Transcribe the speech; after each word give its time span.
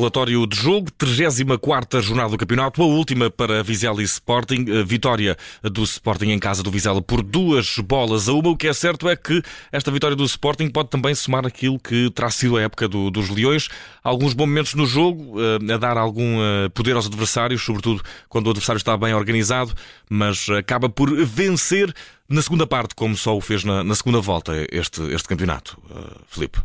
Relatório 0.00 0.46
de 0.46 0.56
jogo, 0.56 0.90
34 0.92 2.00
jornada 2.00 2.30
do 2.30 2.38
campeonato, 2.38 2.82
a 2.82 2.86
última 2.86 3.30
para 3.30 3.62
Vizela 3.62 4.00
e 4.00 4.04
Sporting. 4.04 4.64
Vitória 4.82 5.36
do 5.62 5.82
Sporting 5.82 6.30
em 6.30 6.38
casa 6.38 6.62
do 6.62 6.70
Vizela 6.70 7.02
por 7.02 7.22
duas 7.22 7.76
bolas 7.76 8.26
a 8.26 8.32
uma. 8.32 8.48
O 8.48 8.56
que 8.56 8.66
é 8.66 8.72
certo 8.72 9.06
é 9.10 9.14
que 9.14 9.42
esta 9.70 9.90
vitória 9.90 10.16
do 10.16 10.24
Sporting 10.24 10.70
pode 10.70 10.88
também 10.88 11.14
somar 11.14 11.44
aquilo 11.44 11.78
que 11.78 12.10
terá 12.12 12.30
sido 12.30 12.56
a 12.56 12.62
época 12.62 12.88
do, 12.88 13.10
dos 13.10 13.28
Leões. 13.28 13.68
Alguns 14.02 14.32
bons 14.32 14.46
momentos 14.46 14.72
no 14.72 14.86
jogo, 14.86 15.34
eh, 15.38 15.74
a 15.74 15.76
dar 15.76 15.98
algum 15.98 16.40
eh, 16.40 16.70
poder 16.70 16.96
aos 16.96 17.04
adversários, 17.04 17.62
sobretudo 17.62 18.02
quando 18.26 18.46
o 18.46 18.50
adversário 18.50 18.78
está 18.78 18.96
bem 18.96 19.12
organizado, 19.12 19.74
mas 20.08 20.48
acaba 20.48 20.88
por 20.88 21.14
vencer 21.26 21.94
na 22.26 22.40
segunda 22.40 22.66
parte, 22.66 22.94
como 22.94 23.14
só 23.14 23.36
o 23.36 23.40
fez 23.42 23.64
na, 23.64 23.84
na 23.84 23.94
segunda 23.94 24.22
volta 24.22 24.52
este, 24.72 25.02
este 25.12 25.28
campeonato. 25.28 25.76
Uh, 25.90 26.22
Filipe. 26.26 26.58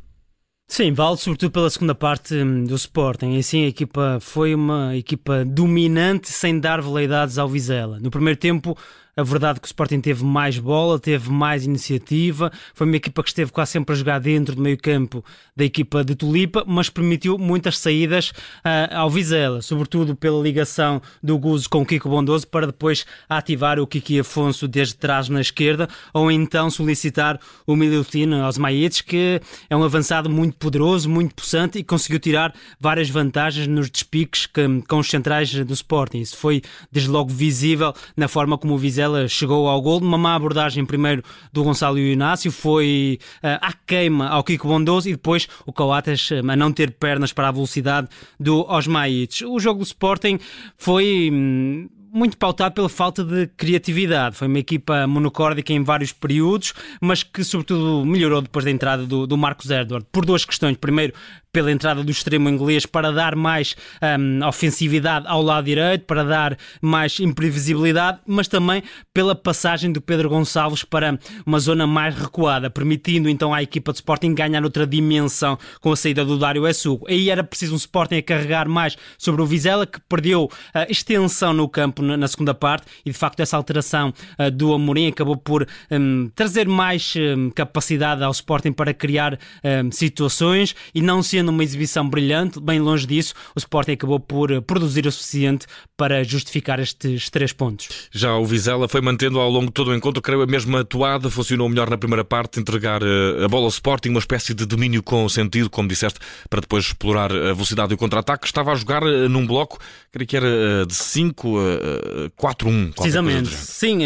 Sim, 0.67 0.93
vale 0.93 1.15
sobretudo 1.17 1.51
pela 1.51 1.69
segunda 1.69 1.93
parte 1.93 2.35
hum, 2.35 2.63
do 2.63 2.75
Sporting. 2.75 3.37
Assim, 3.37 3.65
a 3.65 3.67
equipa 3.67 4.17
foi 4.19 4.53
uma 4.53 4.95
equipa 4.95 5.45
dominante 5.45 6.29
sem 6.29 6.59
dar 6.59 6.81
veleidades 6.81 7.37
ao 7.37 7.47
Vizela. 7.47 7.99
No 7.99 8.09
primeiro 8.09 8.39
tempo, 8.39 8.75
a 9.17 9.23
verdade 9.23 9.57
é 9.57 9.61
que 9.61 9.65
o 9.65 9.69
Sporting 9.69 10.01
teve 10.01 10.25
mais 10.25 10.59
bola, 10.59 10.99
teve 10.99 11.29
mais 11.31 11.63
iniciativa, 11.63 12.51
foi 12.73 12.85
uma 12.85 12.97
equipa 12.97 13.23
que 13.23 13.29
esteve 13.29 13.49
quase 13.49 13.71
sempre 13.71 13.93
a 13.93 13.97
jogar 13.97 14.19
dentro 14.19 14.55
do 14.55 14.61
meio 14.61 14.77
campo 14.77 15.23
da 15.55 15.63
equipa 15.63 16.03
de 16.03 16.15
Tulipa, 16.15 16.65
mas 16.67 16.89
permitiu 16.89 17.37
muitas 17.37 17.77
saídas 17.77 18.31
uh, 18.31 18.93
ao 18.93 19.09
Vizela, 19.09 19.61
sobretudo 19.61 20.17
pela 20.17 20.41
ligação 20.41 21.01
do 21.23 21.37
Guzo 21.37 21.70
com 21.70 21.81
o 21.81 21.85
Kiko 21.85 22.09
Bondoso 22.09 22.45
para 22.47 22.65
depois 22.65 23.05
ativar 23.29 23.79
o 23.79 23.87
Kiki 23.87 24.20
Afonso 24.20 24.67
desde 24.67 24.95
trás 24.95 25.29
na 25.29 25.40
esquerda 25.40 25.87
ou 26.13 26.29
então 26.29 26.70
solicitar 26.70 27.40
o 27.65 27.75
Milutino 27.75 28.43
aos 28.43 28.57
que 29.05 29.41
é 29.70 29.75
um 29.75 29.84
avançado 29.84 30.29
muito 30.29 30.57
poderoso, 30.57 31.09
muito 31.09 31.35
possante 31.35 31.79
e 31.79 31.84
conseguiu 31.84 32.20
tirar 32.20 32.53
várias 32.79 33.09
vantagens 33.09 33.68
nos 33.68 33.90
despiques 33.90 34.45
que, 34.45 34.62
com 34.87 34.99
os 34.99 35.09
centrais 35.09 35.53
do 35.53 35.73
Sporting. 35.73 36.20
Isso 36.20 36.35
foi 36.35 36.62
desde 36.91 37.09
logo 37.09 37.29
visível 37.29 37.93
na 38.18 38.27
forma 38.27 38.57
como 38.57 38.73
o 38.73 38.77
Vizela 38.77 39.04
Vizela 39.05 39.27
chegou 39.27 39.67
ao 39.67 39.81
gol, 39.81 39.99
uma 39.99 40.17
má 40.17 40.35
abordagem 40.35 40.84
primeiro 40.85 41.23
do 41.53 41.63
Gonçalo 41.63 41.99
Inácio, 41.99 42.51
foi 42.51 43.20
uh, 43.43 43.59
à 43.62 43.73
queima 43.73 44.27
ao 44.27 44.43
Kiko 44.43 44.67
Bondoso 44.67 45.07
e 45.07 45.12
depois 45.12 45.47
o 45.65 45.71
Coates 45.71 46.31
uh, 46.31 46.51
a 46.51 46.55
não 46.55 46.71
ter 46.71 46.91
pernas 46.91 47.31
para 47.31 47.47
a 47.47 47.51
velocidade 47.51 48.07
do 48.39 48.65
Osmaites. 48.67 49.41
O 49.47 49.59
jogo 49.59 49.79
do 49.79 49.85
Sporting 49.85 50.39
foi. 50.75 51.29
Hum, 51.31 51.89
muito 52.15 52.37
pautado 52.37 52.73
pela 52.73 52.87
falta 52.87 53.25
de 53.25 53.45
criatividade. 53.57 54.37
Foi 54.37 54.47
uma 54.47 54.59
equipa 54.59 55.05
monocórdica 55.05 55.73
em 55.73 55.84
vários 55.84 56.13
períodos, 56.13 56.73
mas 57.01 57.23
que 57.23 57.43
sobretudo 57.43 58.05
melhorou 58.05 58.41
depois 58.41 58.63
da 58.63 58.71
entrada 58.71 59.05
do, 59.05 59.27
do 59.27 59.37
Marcos 59.37 59.69
Edward, 59.69 60.07
por 60.13 60.25
duas 60.25 60.45
questões. 60.45 60.77
Primeiro, 60.77 61.13
pela 61.55 61.71
entrada 61.71 62.03
do 62.03 62.11
extremo 62.11 62.49
inglês 62.49 62.85
para 62.85 63.13
dar 63.13 63.34
mais 63.34 63.77
um, 64.19 64.45
ofensividade 64.45 65.25
ao 65.25 65.41
lado 65.41 65.63
direito, 65.63 66.03
para 66.03 66.22
dar 66.22 66.57
mais 66.81 67.17
imprevisibilidade, 67.22 68.19
mas 68.28 68.50
também 68.50 68.84
pela 69.13 69.34
passagem 69.34 69.89
do 69.89 70.01
Pedro 70.01 70.28
Gonçalves 70.28 70.84
para 70.84 71.17
uma 71.45 71.57
zona 71.62 71.88
mais 71.88 72.13
recuada, 72.13 72.69
permitindo 72.69 73.29
então 73.29 73.53
à 73.53 73.63
equipa 73.63 73.94
de 73.94 74.00
Sporting 74.00 74.34
ganhar 74.34 74.66
outra 74.66 74.85
dimensão 74.85 75.57
com 75.79 75.94
a 75.94 75.95
saída 75.95 76.25
do 76.25 76.38
Dário 76.38 76.67
Essugo. 76.67 77.06
Aí 77.07 77.29
era 77.29 77.41
preciso 77.41 77.73
um 77.73 77.78
Sporting 77.78 78.17
a 78.17 78.22
carregar 78.22 78.67
mais 78.67 78.97
sobre 79.17 79.41
o 79.41 79.45
Vizela, 79.45 79.88
que 79.88 80.01
perdeu 80.09 80.44
uh, 80.44 80.50
extensão 80.90 81.53
no 81.53 81.69
campo 81.69 82.01
na, 82.01 82.17
na, 82.17 82.28
segunda 82.28 82.53
parte 82.53 82.85
e 83.06 83.12
de 83.12 83.17
facto 83.17 83.40
essa 83.40 83.56
alteração 83.56 84.13
uh, 84.38 84.51
do 84.51 84.73
Amorim 84.73 85.07
acabou 85.07 85.38
por 85.38 85.66
um, 85.90 86.29
trazer 86.35 86.67
mais 86.67 87.13
um, 87.16 87.50
capacidade 87.50 88.22
ao 88.22 88.31
Sporting 88.31 88.73
para 88.73 88.94
criar 88.94 89.40
hum, 89.63 89.90
situações 89.90 90.75
e 90.94 91.01
não 91.01 91.24
sendo 91.24 91.44
numa 91.45 91.63
exibição 91.63 92.07
brilhante, 92.07 92.59
bem 92.59 92.79
longe 92.79 93.06
disso, 93.06 93.33
o 93.56 93.59
Sporting 93.59 93.94
acabou 93.94 94.19
por 94.19 94.51
eh, 94.51 94.61
produzir 94.61 95.06
o 95.06 95.11
suficiente 95.11 95.66
para 95.95 96.23
justificar 96.23 96.79
estes 96.79 97.29
três 97.29 97.53
pontos. 97.53 97.88
Já 98.11 98.35
o 98.35 98.45
Vizela 98.45 98.88
foi 98.88 99.01
mantendo 99.01 99.39
ao 99.39 99.50
longo 99.50 99.67
de 99.67 99.72
todo 99.73 99.91
o 99.91 99.95
encontro, 99.95 100.22
creio, 100.22 100.41
a 100.41 100.47
mesma 100.47 100.81
atuada, 100.81 101.29
funcionou 101.29 101.69
melhor 101.69 101.89
na 101.89 101.97
primeira 101.97 102.25
parte, 102.25 102.59
entregar 102.59 103.01
eh, 103.01 103.45
a 103.45 103.47
bola 103.47 103.66
ao 103.66 103.69
Sporting, 103.69 104.09
uma 104.09 104.19
espécie 104.19 104.53
de 104.53 104.66
domínio 104.66 105.01
com 105.01 105.28
sentido, 105.29 105.69
como 105.69 105.88
disseste, 105.88 106.19
para 106.50 106.61
depois 106.61 106.85
explorar 106.85 107.31
a 107.31 107.53
velocidade 107.53 107.94
e 107.94 107.95
o 107.95 107.97
contra-ataque. 107.97 108.45
Estava 108.45 108.72
a 108.72 108.75
jogar 108.75 109.03
eh, 109.03 109.27
num 109.27 109.45
bloco, 109.45 109.79
creio 110.12 110.27
que 110.27 110.38
era 110.38 110.85
de 110.85 110.94
5 110.94 111.57
a 111.59 112.41
4-1. 112.41 112.94
Precisamente, 112.94 113.50
sim, 113.50 114.00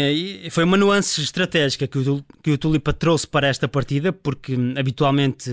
foi 0.50 0.64
uma 0.64 0.76
nuance 0.76 1.20
estratégica 1.20 1.86
que 1.86 1.98
o, 1.98 2.24
que 2.42 2.50
o 2.50 2.58
Tulipa 2.58 2.92
trouxe 2.92 3.26
para 3.26 3.48
esta 3.48 3.66
partida, 3.68 4.12
porque 4.12 4.54
hum, 4.54 4.74
habitualmente 4.76 5.50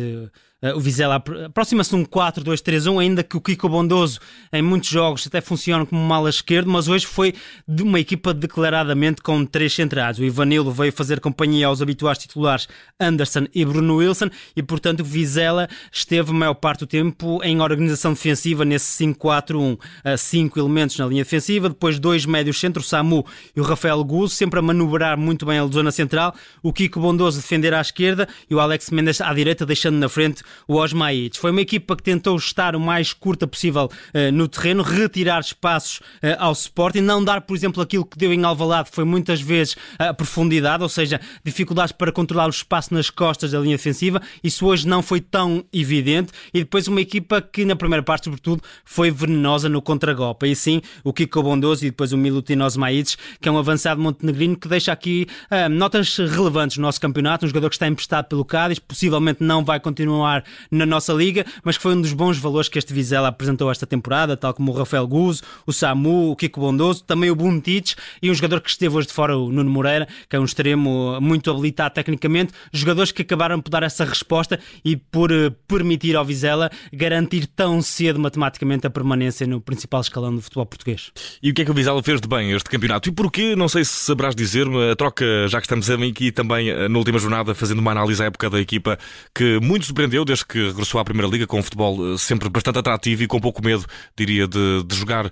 o 0.75 0.79
Vizela 0.79 1.23
aproxima-se 1.45 1.91
de 1.91 1.95
um 1.97 2.03
4-2-3-1, 2.03 3.00
ainda 3.00 3.23
que 3.23 3.38
o 3.38 3.41
Kiko 3.41 3.69
Bondoso 3.69 4.19
em 4.51 4.62
muitos 4.62 4.90
jogos 4.90 5.28
até 5.28 5.40
funciona 5.40 5.85
como 5.85 6.01
um 6.01 6.12
ala 6.12 6.31
esquerdo, 6.31 6.68
mas 6.68 6.88
hoje 6.88 7.06
foi 7.06 7.35
de 7.68 7.84
uma 7.84 8.00
equipa 8.00 8.34
declaradamente 8.34 9.22
com 9.22 9.46
três 9.46 9.73
centrais. 9.73 10.17
O 10.17 10.23
Ivanildo 10.23 10.72
veio 10.72 10.91
fazer 10.91 11.19
companhia 11.19 11.67
aos 11.67 11.79
habituais 11.79 12.17
titulares 12.17 12.67
Anderson 13.00 13.46
e 13.53 13.63
Bruno 13.63 13.97
Wilson 13.97 14.29
e, 14.56 14.63
portanto, 14.63 15.01
o 15.01 15.03
Vizela 15.03 15.69
esteve 15.91 16.31
a 16.31 16.34
maior 16.34 16.56
parte 16.56 16.79
do 16.79 16.88
tempo 16.88 17.40
em 17.44 17.62
organização 17.62 18.13
defensiva 18.13 18.66
nesse 18.66 19.06
5-4-1. 19.06 19.73
Uh, 19.73 19.79
cinco 20.17 20.59
elementos 20.59 20.97
na 20.97 21.06
linha 21.06 21.23
defensiva, 21.23 21.69
depois 21.69 22.00
dois 22.00 22.25
médios 22.25 22.59
centro, 22.59 22.81
o 22.81 22.84
Samu 22.85 23.23
e 23.56 23.62
o 23.62 23.63
Rafael 23.63 24.03
Guzzo, 24.03 24.35
sempre 24.35 24.59
a 24.59 24.62
manobrar 24.62 25.17
muito 25.17 25.46
bem 25.46 25.59
a 25.59 25.66
zona 25.67 25.91
central, 25.91 26.34
o 26.63 26.73
Kiko 26.73 27.00
Bondoso 27.00 27.40
defender 27.40 27.73
à 27.73 27.81
esquerda 27.81 28.28
e 28.50 28.56
o 28.56 28.59
Alex 28.59 28.90
Mendes 28.90 29.22
à 29.22 29.31
direita, 29.34 29.66
deixando 29.66 29.97
na 29.97 30.09
frente 30.09 30.44
o 30.68 30.75
Osmaites. 30.75 31.40
Foi 31.40 31.52
uma 31.52 31.62
equipa 31.62 31.96
que 31.96 32.03
tentou 32.03 32.35
estar 32.35 32.75
o 32.75 32.80
mais 32.80 33.13
curta 33.13 33.47
possível 33.47 33.85
uh, 33.85 34.31
no 34.31 34.47
terreno, 34.47 34.84
retirar 34.84 35.40
espaços 35.40 36.00
uh, 36.00 36.35
ao 36.40 36.52
Sporting, 36.53 37.02
não 37.02 37.24
dar, 37.24 37.41
por 37.41 37.56
exemplo, 37.56 37.81
aquilo 37.81 38.06
que 38.06 38.18
deu 38.18 38.34
em 38.34 38.44
Alvalade, 38.44 38.90
foi 38.91 39.03
muitas 39.03 39.41
vezes 39.41 39.75
a 39.97 40.13
profundidade, 40.13 40.84
ou 40.84 40.90
seja, 40.90 41.19
dificuldades 41.44 41.91
para 41.91 42.12
controlar 42.12 42.47
o 42.47 42.50
espaço 42.50 42.94
nas 42.94 43.09
costas 43.09 43.52
da 43.52 43.59
linha 43.59 43.78
defensiva. 43.78 44.22
Isso 44.44 44.66
hoje 44.66 44.88
não 44.88 45.02
foi 45.02 45.22
tão 45.22 45.63
evidente. 45.72 46.31
E 46.53 46.59
depois 46.59 46.88
uma 46.88 47.02
equipa 47.02 47.41
que 47.41 47.66
na 47.66 47.75
primeira 47.75 48.03
parte, 48.03 48.25
sobretudo, 48.25 48.62
foi 48.84 49.12
venenosa 49.12 49.69
no 49.69 49.81
contragolpe. 49.81 50.47
E 50.47 50.56
sim, 50.56 50.81
o 51.03 51.14
Kiko 51.14 51.44
Bondoso 51.44 51.85
e 51.85 51.90
depois 51.90 52.12
o 52.14 52.18
Milutin 52.18 52.59
Osmaites, 52.59 53.18
que 53.41 53.47
é 53.47 53.52
um 53.52 53.58
avançado 53.58 54.02
montenegrino 54.02 54.56
que 54.56 54.68
deixa 54.68 54.91
aqui 54.91 55.28
uh, 55.52 55.69
notas 55.69 56.18
relevantes 56.18 56.78
no 56.78 56.84
nosso 56.84 57.00
campeonato, 57.00 57.46
um 57.46 57.47
jogador 57.47 57.69
que 57.69 57.75
está 57.75 57.88
emprestado 57.88 58.25
pelo 58.25 58.46
Cádiz, 58.46 58.79
possivelmente 58.79 59.44
não 59.44 59.64
vai 59.64 59.79
continuar 59.79 60.36
na 60.71 60.85
nossa 60.85 61.13
liga, 61.13 61.45
mas 61.63 61.77
que 61.77 61.83
foi 61.83 61.95
um 61.95 62.01
dos 62.01 62.13
bons 62.13 62.37
valores 62.37 62.69
que 62.69 62.77
este 62.77 62.93
Vizela 62.93 63.27
apresentou 63.27 63.69
esta 63.71 63.85
temporada, 63.85 64.37
tal 64.37 64.53
como 64.53 64.71
o 64.71 64.75
Rafael 64.75 65.07
Guzzo, 65.07 65.43
o 65.65 65.73
Samu, 65.73 66.31
o 66.31 66.35
Kiko 66.35 66.59
Bondoso, 66.59 67.03
também 67.03 67.29
o 67.29 67.35
Buntic 67.35 67.95
e 68.21 68.31
um 68.31 68.33
jogador 68.33 68.61
que 68.61 68.69
esteve 68.69 68.95
hoje 68.95 69.07
de 69.07 69.13
fora, 69.13 69.37
o 69.37 69.51
Nuno 69.51 69.69
Moreira, 69.69 70.07
que 70.29 70.35
é 70.35 70.39
um 70.39 70.45
extremo 70.45 71.19
muito 71.21 71.49
habilitado 71.51 71.93
tecnicamente, 71.93 72.53
jogadores 72.71 73.11
que 73.11 73.21
acabaram 73.21 73.61
por 73.61 73.69
dar 73.69 73.83
essa 73.83 74.05
resposta 74.05 74.59
e 74.83 74.95
por 74.95 75.31
uh, 75.31 75.51
permitir 75.67 76.15
ao 76.15 76.25
Vizela 76.25 76.69
garantir 76.93 77.47
tão 77.47 77.81
cedo 77.81 78.19
matematicamente 78.19 78.87
a 78.87 78.89
permanência 78.89 79.45
no 79.47 79.59
principal 79.59 80.01
escalão 80.01 80.35
do 80.35 80.41
futebol 80.41 80.65
português. 80.65 81.11
E 81.41 81.51
o 81.51 81.53
que 81.53 81.61
é 81.61 81.65
que 81.65 81.71
o 81.71 81.73
Vizela 81.73 82.01
fez 82.03 82.21
de 82.21 82.27
bem 82.27 82.51
este 82.51 82.69
campeonato? 82.69 83.09
E 83.09 83.11
porquê? 83.11 83.55
Não 83.55 83.67
sei 83.67 83.83
se 83.83 83.91
saberás 83.91 84.35
dizer-me, 84.35 84.91
a 84.91 84.95
troca, 84.95 85.25
já 85.47 85.59
que 85.59 85.65
estamos 85.65 85.87
aqui 85.89 86.31
também 86.31 86.69
eh, 86.69 86.87
na 86.87 86.97
última 86.97 87.19
jornada 87.19 87.53
fazendo 87.55 87.79
uma 87.79 87.91
análise 87.91 88.21
à 88.21 88.25
época 88.25 88.49
da 88.49 88.59
equipa 88.59 88.97
que 89.33 89.59
muito 89.61 89.85
surpreendeu 89.85 90.25
desde 90.27 90.45
que 90.45 90.67
regressou 90.67 90.99
à 90.99 91.05
Primeira 91.05 91.31
Liga 91.31 91.47
com 91.47 91.59
um 91.59 91.63
futebol 91.63 92.13
eh, 92.13 92.17
sempre 92.17 92.49
bastante 92.49 92.77
atrativo 92.77 93.23
e 93.23 93.27
com 93.27 93.39
pouco 93.39 93.63
medo, 93.63 93.85
diria, 94.15 94.47
de, 94.47 94.83
de 94.83 94.95
jogar 94.95 95.25
uh, 95.25 95.29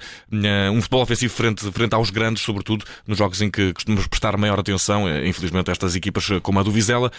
um 0.71 0.81
futebol 0.81 1.03
ofensivo 1.03 1.33
frente, 1.33 1.71
frente 1.71 1.93
aos 1.93 2.09
grandes, 2.09 2.41
sobretudo 2.41 2.85
nos 3.05 3.17
jogos 3.17 3.41
em 3.41 3.51
que 3.51 3.73
costumamos 3.73 4.07
prestar 4.07 4.37
maior 4.37 4.59
atenção, 4.59 5.03
uh, 5.03 5.25
infelizmente, 5.25 5.69
estas 5.69 5.95
equipas 5.95 6.27
como 6.41 6.59
a 6.59 6.63
do 6.63 6.71
Vizela. 6.71 7.11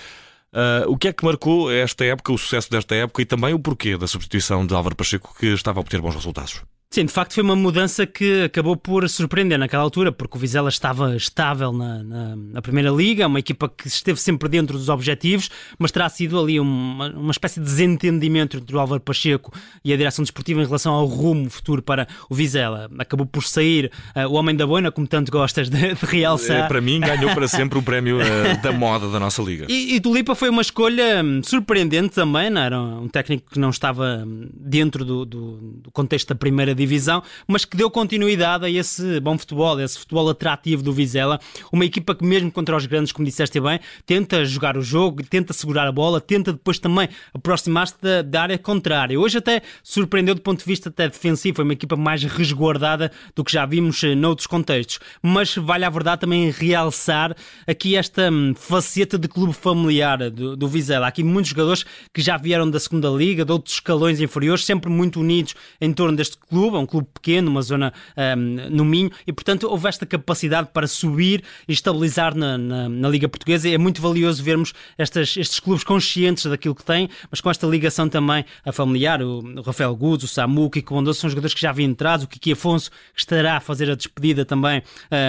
Uh, 0.52 0.90
o 0.90 0.96
que 0.96 1.08
é 1.08 1.12
que 1.12 1.24
marcou 1.24 1.70
esta 1.70 2.04
época, 2.04 2.32
o 2.32 2.38
sucesso 2.38 2.70
desta 2.70 2.94
época 2.94 3.22
e 3.22 3.26
também 3.26 3.52
o 3.52 3.58
porquê 3.58 3.96
da 3.96 4.06
substituição 4.06 4.66
de 4.66 4.74
Álvaro 4.74 4.96
Pacheco, 4.96 5.34
que 5.38 5.46
estava 5.46 5.78
a 5.78 5.82
obter 5.82 6.00
bons 6.00 6.14
resultados? 6.14 6.62
Sim, 6.88 7.04
de 7.04 7.12
facto 7.12 7.34
foi 7.34 7.42
uma 7.42 7.56
mudança 7.56 8.06
que 8.06 8.44
acabou 8.44 8.76
por 8.76 9.06
surpreender 9.08 9.58
naquela 9.58 9.82
altura, 9.82 10.12
porque 10.12 10.36
o 10.36 10.40
Vizela 10.40 10.68
estava 10.68 11.16
estável 11.16 11.72
na, 11.72 12.02
na, 12.02 12.36
na, 12.36 12.62
Primeira 12.62 12.90
Liga, 12.90 13.26
uma 13.26 13.40
equipa 13.40 13.68
que 13.68 13.88
esteve 13.88 14.18
sempre 14.20 14.48
dentro 14.48 14.78
dos 14.78 14.88
objetivos, 14.88 15.50
mas 15.78 15.90
terá 15.90 16.08
sido 16.08 16.38
ali 16.38 16.58
uma, 16.58 17.10
uma 17.10 17.32
espécie 17.32 17.60
de 17.60 17.66
desentendimento 17.66 18.56
entre 18.56 18.74
o 18.74 18.78
Álvaro 18.78 19.00
Pacheco 19.00 19.52
e 19.84 19.92
a 19.92 19.96
direção 19.96 20.22
desportiva 20.22 20.62
em 20.62 20.64
relação 20.64 20.94
ao 20.94 21.06
rumo 21.06 21.50
futuro 21.50 21.82
para 21.82 22.06
o 22.30 22.34
Vizela. 22.34 22.88
Acabou 22.98 23.26
por 23.26 23.42
sair 23.42 23.90
uh, 24.14 24.28
o 24.28 24.34
Homem 24.34 24.56
da 24.56 24.66
Boina, 24.66 24.90
como 24.90 25.08
tanto 25.08 25.30
gostas 25.30 25.68
de, 25.68 25.94
de 25.94 26.06
realçar. 26.06 26.64
É, 26.64 26.68
para 26.68 26.80
mim, 26.80 27.00
ganhou 27.00 27.34
para 27.34 27.48
sempre 27.48 27.78
o 27.78 27.82
prémio 27.82 28.18
uh, 28.18 28.62
da 28.62 28.72
moda 28.72 29.10
da 29.10 29.18
nossa 29.18 29.42
Liga. 29.42 29.66
E, 29.68 29.96
e 29.96 30.00
Tulipa 30.00 30.36
foi 30.36 30.48
uma 30.48 30.62
escolha 30.62 31.22
hum, 31.22 31.42
surpreendente 31.44 32.14
também, 32.14 32.48
não 32.48 32.60
era 32.60 32.80
um 32.80 33.08
técnico 33.08 33.50
que 33.50 33.58
não 33.58 33.70
estava 33.70 34.24
hum, 34.24 34.48
dentro 34.54 35.04
do, 35.04 35.26
do, 35.26 35.56
do 35.82 35.90
contexto 35.90 36.28
da 36.28 36.34
Primeira 36.34 36.75
divisão, 36.76 37.22
mas 37.48 37.64
que 37.64 37.76
deu 37.76 37.90
continuidade 37.90 38.64
a 38.64 38.70
esse 38.70 39.18
bom 39.20 39.36
futebol, 39.36 39.76
a 39.76 39.82
esse 39.82 39.98
futebol 39.98 40.28
atrativo 40.28 40.82
do 40.82 40.92
Vizela. 40.92 41.40
Uma 41.72 41.84
equipa 41.84 42.14
que, 42.14 42.24
mesmo 42.24 42.52
contra 42.52 42.76
os 42.76 42.86
grandes, 42.86 43.12
como 43.12 43.26
disseste 43.26 43.60
bem, 43.60 43.80
tenta 44.04 44.44
jogar 44.44 44.76
o 44.76 44.82
jogo, 44.82 45.22
tenta 45.24 45.52
segurar 45.52 45.88
a 45.88 45.92
bola, 45.92 46.20
tenta 46.20 46.52
depois 46.52 46.78
também 46.78 47.08
aproximar-se 47.32 47.94
da, 48.00 48.22
da, 48.22 48.42
área 48.42 48.58
contrária. 48.58 49.18
Hoje 49.18 49.38
até 49.38 49.62
surpreendeu 49.82 50.34
do 50.34 50.40
ponto 50.40 50.60
de 50.60 50.64
vista 50.64 50.88
até 50.88 51.08
defensivo, 51.08 51.56
foi 51.56 51.64
uma 51.64 51.72
equipa 51.72 51.96
mais 51.96 52.22
resguardada 52.22 53.10
do 53.34 53.42
que 53.42 53.52
já 53.52 53.64
vimos 53.64 54.02
eh, 54.04 54.14
noutros 54.14 54.46
contextos. 54.46 54.98
Mas 55.22 55.54
vale 55.56 55.84
a 55.84 55.90
verdade 55.90 56.20
também 56.20 56.50
realçar 56.50 57.34
aqui 57.66 57.96
esta 57.96 58.30
hum, 58.30 58.54
faceta 58.54 59.18
de 59.18 59.28
clube 59.28 59.52
familiar 59.52 60.30
do, 60.30 60.56
do 60.56 60.68
Vizela. 60.68 61.06
Há 61.06 61.08
aqui 61.08 61.22
muitos 61.22 61.50
jogadores 61.50 61.84
que 62.12 62.20
já 62.20 62.36
vieram 62.36 62.68
da 62.68 62.78
segunda 62.78 63.08
liga, 63.08 63.44
de 63.44 63.52
outros 63.52 63.74
escalões 63.74 64.20
inferiores, 64.20 64.64
sempre 64.64 64.90
muito 64.90 65.20
unidos 65.20 65.54
em 65.80 65.92
torno 65.92 66.16
deste 66.16 66.36
clube, 66.36 66.65
é 66.74 66.78
um 66.78 66.86
clube 66.86 67.06
pequeno, 67.12 67.50
uma 67.50 67.62
zona 67.62 67.92
um, 68.16 68.70
no 68.70 68.84
Minho, 68.84 69.10
e 69.26 69.32
portanto 69.32 69.68
houve 69.68 69.88
esta 69.88 70.06
capacidade 70.06 70.70
para 70.72 70.86
subir 70.86 71.42
e 71.68 71.72
estabilizar 71.72 72.34
na, 72.34 72.56
na, 72.56 72.88
na 72.88 73.08
Liga 73.08 73.28
Portuguesa. 73.28 73.68
É 73.68 73.78
muito 73.78 74.00
valioso 74.00 74.42
vermos 74.42 74.72
estas, 74.96 75.36
estes 75.36 75.60
clubes 75.60 75.84
conscientes 75.84 76.46
daquilo 76.46 76.74
que 76.74 76.84
têm, 76.84 77.08
mas 77.30 77.40
com 77.40 77.50
esta 77.50 77.66
ligação 77.66 78.08
também 78.08 78.44
a 78.64 78.72
familiar, 78.72 79.22
o, 79.22 79.38
o 79.40 79.62
Rafael 79.62 79.94
Gudes, 79.94 80.24
o 80.24 80.28
Samu, 80.28 80.64
o 80.64 80.70
Kiko 80.70 80.94
Bondoso, 80.94 81.20
são 81.20 81.30
jogadores 81.30 81.54
que 81.54 81.60
já 81.60 81.72
vinham 81.72 81.90
entrados, 81.90 82.24
o 82.24 82.28
Kiki 82.28 82.52
Afonso 82.52 82.90
que 82.90 83.20
estará 83.20 83.56
a 83.56 83.60
fazer 83.60 83.90
a 83.90 83.94
despedida 83.94 84.44
também 84.44 84.82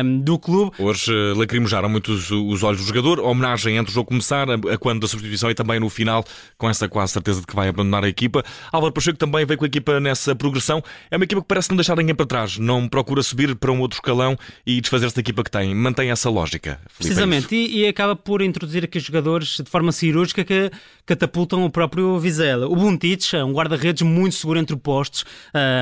um, 0.03 0.19
do 0.19 0.39
clube. 0.39 0.71
Hoje 0.79 1.11
uh, 1.11 1.37
lacrimejaram 1.37 1.89
muito 1.89 2.11
os, 2.11 2.31
os, 2.31 2.63
olhos 2.63 2.81
do 2.81 2.87
jogador, 2.87 3.19
homenagem 3.19 3.77
antes 3.77 3.93
do 3.93 3.95
jogo 3.95 4.09
começar, 4.09 4.49
a, 4.49 4.53
a 4.53 4.77
quando 4.77 5.01
da 5.01 5.07
substituição 5.07 5.49
e 5.49 5.55
também 5.55 5.79
no 5.79 5.89
final, 5.89 6.23
com 6.57 6.69
essa 6.69 6.87
quase 6.87 7.13
certeza 7.13 7.41
de 7.41 7.47
que 7.47 7.55
vai 7.55 7.67
abandonar 7.67 8.03
a 8.03 8.09
equipa. 8.09 8.43
Álvaro 8.71 8.93
Pacheco 8.93 9.17
também 9.17 9.45
veio 9.45 9.57
com 9.57 9.65
a 9.65 9.67
equipa 9.67 9.99
nessa 9.99 10.35
progressão. 10.35 10.83
É 11.09 11.17
uma 11.17 11.25
equipa 11.27 11.41
que 11.41 11.47
parece 11.47 11.69
não 11.69 11.77
deixar 11.77 11.95
ninguém 11.95 12.15
para 12.15 12.25
trás, 12.25 12.57
não 12.57 12.87
procura 12.87 13.21
subir 13.21 13.55
para 13.55 13.71
um 13.71 13.79
outro 13.79 13.97
escalão 13.97 14.37
e 14.65 14.81
desfazer-se 14.81 15.15
da 15.15 15.19
equipa 15.19 15.43
que 15.43 15.51
tem. 15.51 15.75
Mantém 15.75 16.09
essa 16.09 16.29
lógica. 16.29 16.79
Felipe, 16.87 16.97
Precisamente, 16.97 17.55
é 17.55 17.57
e, 17.57 17.79
e, 17.79 17.87
acaba 17.87 18.15
por 18.15 18.41
introduzir 18.41 18.83
aqui 18.83 18.99
jogadores 18.99 19.57
de 19.57 19.69
forma 19.69 19.91
cirúrgica 19.91 20.43
que 20.43 20.71
catapultam 21.05 21.63
o 21.63 21.69
próprio 21.69 22.17
Vizela. 22.19 22.67
O 22.67 22.75
Buntic 22.75 23.33
é 23.33 23.43
um 23.43 23.53
guarda-redes 23.53 24.01
muito 24.01 24.35
seguro 24.35 24.59
entre 24.59 24.75
postos, 24.75 25.25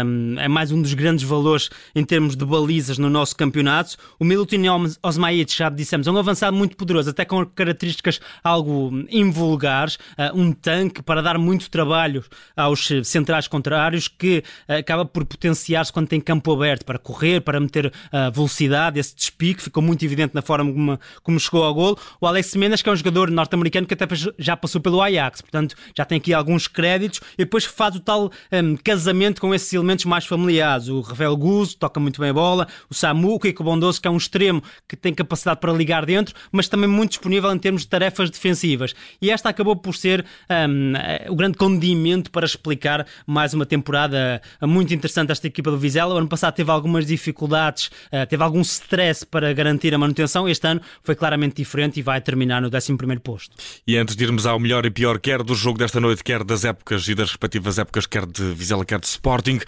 um, 0.06 0.40
é 0.40 0.48
mais 0.48 0.72
um 0.72 0.82
dos 0.82 0.94
grandes 0.94 1.24
valores 1.24 1.70
em 1.96 2.04
termos 2.04 2.36
de 2.36 2.46
balizas 2.46 2.98
no 2.98 3.10
nosso 3.10 3.36
campeonato. 3.36 3.96
O 4.20 4.26
Milutin 4.26 4.64
Osmaic, 5.02 5.56
já 5.56 5.70
dissemos, 5.70 6.08
é 6.08 6.12
um 6.12 6.18
avançado 6.18 6.56
muito 6.56 6.76
poderoso, 6.76 7.10
até 7.10 7.26
com 7.26 7.46
características 7.46 8.20
algo 8.44 8.92
invulgares, 9.10 9.96
uh, 9.96 10.40
um 10.40 10.52
tanque 10.52 11.02
para 11.02 11.22
dar 11.22 11.38
muito 11.38 11.70
trabalho 11.70 12.24
aos 12.56 12.88
centrais 13.04 13.48
contrários, 13.48 14.08
que 14.08 14.44
acaba 14.68 15.06
por 15.06 15.26
potenciar-se 15.36 15.92
quando 15.92 16.08
tem 16.08 16.20
campo 16.20 16.52
aberto 16.54 16.86
para 16.86 16.98
correr, 16.98 17.42
para 17.42 17.60
meter 17.60 17.88
uh, 17.88 18.32
velocidade, 18.34 19.00
esse 19.00 19.16
despique, 19.16 19.62
ficou 19.62 19.84
muito 19.84 20.04
evidente 20.04 20.34
na 20.34 20.42
forma 20.42 20.72
como, 20.72 21.00
como 21.24 21.40
chegou 21.40 21.64
ao 21.64 21.74
gol. 21.74 21.98
O 22.20 22.28
Alex 22.28 22.56
Mendes, 22.56 22.82
que 22.82 22.90
é 22.90 22.92
um 22.92 22.96
jogador 22.96 23.30
norte-americano 23.30 23.86
que 23.86 23.94
até 23.94 24.06
já 24.38 24.56
passou 24.56 24.82
pelo 24.82 25.02
Ajax, 25.02 25.42
portanto 25.42 25.76
já 25.96 26.06
tem 26.06 26.18
aqui 26.18 26.34
alguns 26.34 26.68
créditos 26.68 27.22
e 27.34 27.40
depois 27.40 27.66
faz 27.66 27.96
o 27.96 28.00
tal 28.00 28.32
um, 28.52 28.76
casamento 28.78 29.42
com 29.42 29.54
esses 29.54 29.72
elementos 29.74 30.06
mais 30.06 30.26
familiares. 30.26 30.88
O 30.88 31.02
Rafael 31.02 31.36
Guzzo 31.36 31.78
toca 31.78 32.00
muito 32.00 32.20
bem 32.22 32.30
a 32.30 32.34
bola, 32.34 32.68
o 32.90 32.94
Samu, 32.94 33.36
o 33.36 33.40
Kiko 33.40 33.64
Bondoso, 33.64 34.02
que 34.02 34.08
é 34.08 34.12
um 34.12 34.18
extremo 34.18 34.62
que 34.88 34.96
tem 34.96 35.14
capacidade 35.14 35.60
para 35.60 35.74
ligar 35.74 36.06
dentro, 36.06 36.36
mas 36.52 36.68
também 36.68 36.90
muito 36.90 37.12
disponível 37.12 37.52
em 37.52 37.58
termos 37.58 37.82
de 37.82 37.88
tarefas 37.88 38.30
defensivas. 38.30 38.94
E 39.22 39.30
esta 39.30 39.50
acabou 39.50 39.76
por 39.76 39.96
ser 39.96 40.26
um, 40.50 41.32
o 41.32 41.36
grande 41.36 41.58
condimento 41.58 42.32
para 42.32 42.46
explicar 42.46 43.06
mais 43.26 43.54
uma 43.54 43.66
temporada 43.66 44.42
muito 44.62 44.94
interessante 44.94 45.25
esta 45.32 45.48
equipa 45.48 45.72
do 45.72 45.78
Vizela. 45.78 46.14
O 46.14 46.18
ano 46.18 46.28
passado 46.28 46.54
teve 46.54 46.72
algumas 46.72 47.06
dificuldades, 47.06 47.88
uh, 48.12 48.26
teve 48.28 48.44
algum 48.44 48.62
stress 48.62 49.26
para 49.26 49.54
garantir 49.54 49.94
a 49.94 49.98
manutenção. 49.98 50.48
Este 50.48 50.68
ano 50.68 50.82
foi 51.04 51.16
claramente 51.16 51.56
diferente 51.56 52.00
e 52.00 52.04
vai 52.04 52.22
terminar 52.22 52.62
no 52.62 52.70
11 52.70 52.96
posto. 53.24 53.56
E 53.88 53.98
antes 53.98 54.16
de 54.16 54.24
irmos 54.24 54.46
ao 54.46 54.60
melhor 54.60 54.86
e 54.86 54.92
pior, 54.92 55.20
quer 55.20 55.44
do 55.44 55.56
jogo 55.56 55.78
desta 55.78 56.00
noite, 56.00 56.24
quer 56.24 56.44
das 56.44 56.66
épocas 56.66 57.08
e 57.08 57.16
das 57.16 57.30
respectivas 57.30 57.78
épocas, 57.78 58.06
quer 58.06 58.26
de 58.26 58.44
Vizela, 58.54 58.86
quer 58.86 59.00
de 59.00 59.08
Sporting, 59.08 59.60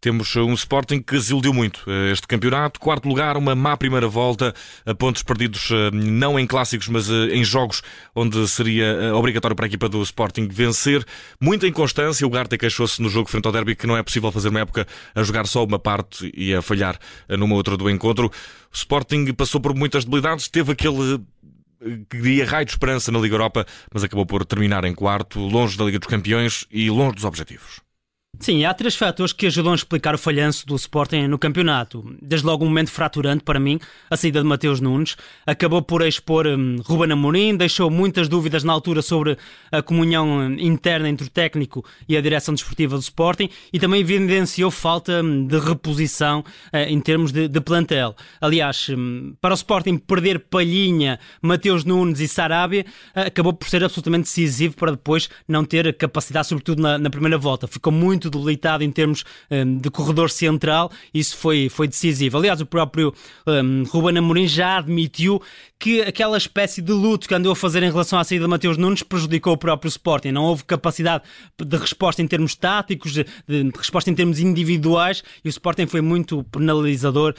temos 0.00 0.36
um 0.36 0.52
Sporting 0.54 1.00
que 1.00 1.14
desiludiu 1.14 1.52
muito 1.52 1.82
eh, 1.86 2.12
este 2.12 2.26
campeonato. 2.26 2.78
Quarto 2.78 3.08
lugar, 3.08 3.36
uma 3.36 3.54
má 3.54 3.76
primeira 3.76 4.06
volta, 4.06 4.54
pontos 4.98 5.22
perdidos 5.22 5.70
eh, 5.70 5.90
não 5.92 6.38
em 6.38 6.46
clássicos, 6.46 6.88
mas 6.88 7.10
eh, 7.10 7.34
em 7.34 7.44
jogos 7.44 7.82
onde 8.14 8.46
seria 8.48 9.14
obrigatório 9.14 9.56
para 9.56 9.66
a 9.66 9.68
equipa 9.68 9.88
do 9.88 10.02
Sporting 10.02 10.48
vencer. 10.48 11.04
Muita 11.40 11.66
inconstância. 11.66 12.26
O 12.26 12.30
Garte 12.30 12.58
queixou-se 12.58 13.00
no 13.00 13.08
jogo 13.08 13.28
frente 13.28 13.46
ao 13.46 13.52
Derby 13.52 13.74
que 13.74 13.86
não 13.86 13.96
é 13.96 14.02
possível 14.02 14.30
fazer 14.30 14.48
uma 14.50 14.60
época 14.60 14.86
a 15.14 15.22
jogar 15.22 15.46
só 15.46 15.64
uma 15.64 15.78
parte 15.78 16.30
e 16.36 16.54
a 16.54 16.62
falhar 16.62 16.98
numa 17.28 17.54
outra 17.54 17.76
do 17.76 17.88
encontro. 17.90 18.26
O 18.26 18.76
Sporting 18.76 19.32
passou 19.32 19.60
por 19.60 19.74
muitas 19.74 20.04
debilidades, 20.04 20.48
teve 20.48 20.72
aquele 20.72 21.20
que 22.08 22.20
diria 22.20 22.46
raio 22.46 22.64
de 22.64 22.72
esperança 22.72 23.12
na 23.12 23.18
Liga 23.18 23.34
Europa, 23.34 23.66
mas 23.92 24.02
acabou 24.02 24.26
por 24.26 24.44
terminar 24.44 24.84
em 24.84 24.94
quarto, 24.94 25.40
longe 25.40 25.76
da 25.76 25.84
Liga 25.84 25.98
dos 25.98 26.08
Campeões 26.08 26.66
e 26.70 26.90
longe 26.90 27.16
dos 27.16 27.24
objetivos. 27.24 27.85
Sim, 28.38 28.64
há 28.64 28.74
três 28.74 28.94
fatores 28.94 29.32
que 29.32 29.46
ajudam 29.46 29.72
a 29.72 29.74
explicar 29.74 30.14
o 30.14 30.18
falhanço 30.18 30.66
do 30.66 30.76
Sporting 30.76 31.26
no 31.26 31.38
campeonato. 31.38 32.04
Desde 32.20 32.46
logo 32.46 32.64
um 32.64 32.68
momento 32.68 32.90
fraturante 32.90 33.42
para 33.42 33.58
mim, 33.58 33.78
a 34.10 34.16
saída 34.16 34.40
de 34.40 34.46
Mateus 34.46 34.80
Nunes. 34.80 35.16
Acabou 35.46 35.82
por 35.82 36.02
expor 36.02 36.46
um, 36.46 36.76
Ruben 36.84 37.12
Amorim, 37.12 37.56
deixou 37.56 37.90
muitas 37.90 38.28
dúvidas 38.28 38.62
na 38.62 38.72
altura 38.72 39.02
sobre 39.02 39.36
a 39.72 39.82
comunhão 39.82 40.28
hum, 40.28 40.56
interna 40.60 41.08
entre 41.08 41.26
o 41.26 41.30
técnico 41.30 41.84
e 42.08 42.16
a 42.16 42.20
direção 42.20 42.54
desportiva 42.54 42.96
do 42.96 43.02
Sporting 43.02 43.48
e 43.72 43.80
também 43.80 44.00
evidenciou 44.00 44.70
falta 44.70 45.22
hum, 45.22 45.46
de 45.46 45.58
reposição 45.58 46.40
uh, 46.40 46.76
em 46.88 47.00
termos 47.00 47.32
de, 47.32 47.48
de, 47.48 47.60
plantel. 47.60 48.14
Aliás, 48.40 48.88
um, 48.90 49.34
para 49.40 49.54
o 49.54 49.56
Sporting 49.56 49.96
perder 49.96 50.40
Palhinha, 50.40 51.18
Mateus 51.40 51.84
Nunes 51.84 52.20
e 52.20 52.28
Sarabia 52.28 52.84
uh, 53.16 53.20
acabou 53.20 53.52
por 53.52 53.68
ser 53.68 53.82
absolutamente 53.82 54.24
decisivo 54.24 54.76
para 54.76 54.92
depois 54.92 55.28
não 55.48 55.64
ter 55.64 55.92
capacidade, 55.94 56.46
sobretudo 56.46 56.82
na, 56.82 56.98
na 56.98 57.10
primeira 57.10 57.38
volta. 57.38 57.66
Ficou 57.66 57.92
muito 57.92 58.25
muito 58.26 58.30
debilitado 58.30 58.84
em 58.84 58.90
termos 58.90 59.24
um, 59.50 59.78
de 59.78 59.90
corredor 59.90 60.30
central, 60.30 60.90
isso 61.12 61.36
foi, 61.36 61.68
foi 61.68 61.88
decisivo. 61.88 62.38
Aliás, 62.38 62.60
o 62.60 62.66
próprio 62.66 63.14
um, 63.46 63.84
Ruben 63.84 64.18
Amorim 64.18 64.46
já 64.46 64.78
admitiu 64.78 65.40
que 65.78 66.00
aquela 66.00 66.38
espécie 66.38 66.80
de 66.80 66.92
luto 66.92 67.28
que 67.28 67.34
andou 67.34 67.52
a 67.52 67.56
fazer 67.56 67.82
em 67.82 67.90
relação 67.90 68.18
à 68.18 68.24
saída 68.24 68.44
de 68.44 68.50
Mateus 68.50 68.78
Nunes 68.78 69.02
prejudicou 69.02 69.52
o 69.52 69.58
próprio 69.58 69.88
Sporting. 69.88 70.32
Não 70.32 70.44
houve 70.44 70.64
capacidade 70.64 71.24
de 71.62 71.76
resposta 71.76 72.22
em 72.22 72.26
termos 72.26 72.54
táticos, 72.54 73.12
de, 73.12 73.26
de 73.46 73.70
resposta 73.76 74.10
em 74.10 74.14
termos 74.14 74.40
individuais 74.40 75.22
e 75.44 75.48
o 75.48 75.50
Sporting 75.50 75.86
foi 75.86 76.00
muito 76.00 76.42
penalizador, 76.44 77.34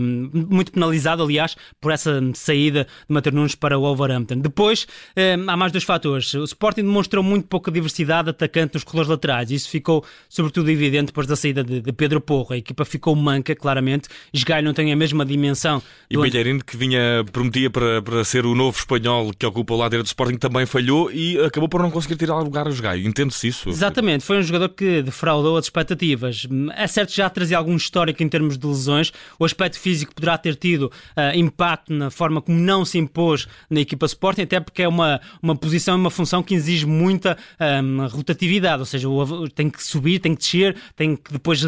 um, 0.00 0.30
muito 0.32 0.72
penalizado, 0.72 1.22
aliás, 1.22 1.56
por 1.80 1.92
essa 1.92 2.20
saída 2.34 2.84
de 2.84 3.14
Mateus 3.14 3.34
Nunes 3.34 3.54
para 3.54 3.78
o 3.78 3.82
Wolverhampton. 3.82 4.38
Depois, 4.38 4.86
um, 5.16 5.50
há 5.50 5.56
mais 5.56 5.70
dois 5.70 5.84
fatores. 5.84 6.32
O 6.34 6.44
Sporting 6.44 6.82
demonstrou 6.82 7.22
muito 7.22 7.46
pouca 7.48 7.70
diversidade 7.70 8.30
atacante 8.30 8.74
nos 8.74 8.84
corredores 8.84 9.10
laterais. 9.10 9.50
Isso 9.50 9.68
ficou 9.68 10.04
sobretudo 10.28 10.70
evidente 10.70 11.06
depois 11.06 11.26
da 11.26 11.36
saída 11.36 11.62
de, 11.62 11.80
de 11.80 11.92
Pedro 11.92 12.20
Porro. 12.20 12.52
A 12.54 12.56
equipa 12.56 12.84
ficou 12.84 13.14
manca, 13.14 13.54
claramente. 13.54 14.08
Esgaio 14.32 14.64
não 14.64 14.74
tem 14.74 14.92
a 14.92 14.96
mesma 14.96 15.24
dimensão. 15.24 15.82
E 16.10 16.16
Belharino, 16.16 16.62
que 16.64 16.76
vinha, 16.76 17.24
prometia 17.32 17.70
para, 17.70 18.02
para 18.02 18.24
ser 18.24 18.46
o 18.46 18.54
novo 18.54 18.78
espanhol 18.78 19.32
que 19.36 19.46
ocupa 19.46 19.74
o 19.74 19.76
lado 19.76 19.90
direito 19.90 20.06
do 20.06 20.08
Sporting, 20.08 20.36
também 20.36 20.66
falhou 20.66 21.10
e 21.10 21.38
acabou 21.38 21.68
por 21.68 21.82
não 21.82 21.90
conseguir 21.90 22.16
tirar 22.16 22.38
lugar 22.40 22.66
a 22.66 22.70
Esgaio. 22.70 23.06
Entende-se 23.06 23.48
isso? 23.48 23.68
Exatamente. 23.68 24.24
Foi 24.24 24.38
um 24.38 24.42
jogador 24.42 24.68
que 24.68 25.02
defraudou 25.02 25.56
as 25.56 25.66
expectativas. 25.66 26.46
É 26.76 26.86
certo 26.86 27.10
que 27.10 27.16
já 27.16 27.28
trazia 27.30 27.58
algum 27.58 27.76
histórico 27.76 28.22
em 28.22 28.28
termos 28.28 28.58
de 28.58 28.66
lesões. 28.66 29.12
O 29.38 29.44
aspecto 29.44 29.78
físico 29.78 30.14
poderá 30.14 30.38
ter 30.38 30.56
tido 30.56 30.84
uh, 30.84 31.36
impacto 31.36 31.92
na 31.92 32.10
forma 32.10 32.40
como 32.40 32.58
não 32.58 32.84
se 32.84 32.98
impôs 32.98 33.46
na 33.68 33.80
equipa 33.80 34.06
Sporting, 34.06 34.42
até 34.42 34.60
porque 34.60 34.82
é 34.82 34.88
uma, 34.88 35.20
uma 35.42 35.56
posição 35.56 35.96
e 35.96 36.00
uma 36.00 36.10
função 36.10 36.42
que 36.42 36.54
exige 36.54 36.86
muita 36.86 37.36
um, 37.60 38.06
rotatividade, 38.06 38.80
ou 38.80 38.86
seja, 38.86 39.08
tem 39.54 39.70
que 39.70 39.82
subir 39.82 40.03
subir, 40.04 40.18
tem 40.18 40.34
que 40.34 40.40
descer, 40.40 40.76
tem 40.94 41.16
que 41.16 41.32
depois 41.32 41.62